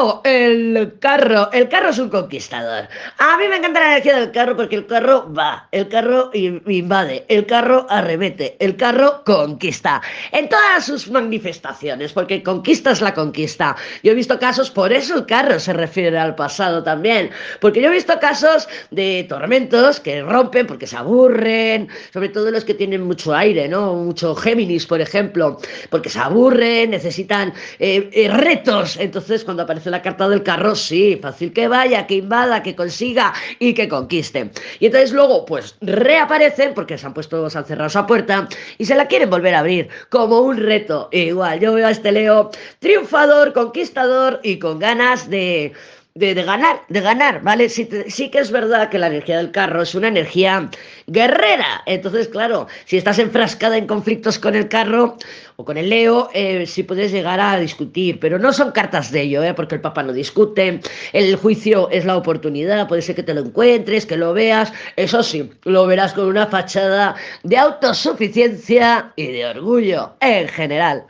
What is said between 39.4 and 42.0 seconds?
a abrir como un reto. igual, yo veo a